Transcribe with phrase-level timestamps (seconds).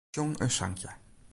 [0.15, 0.89] Sjong in sankje.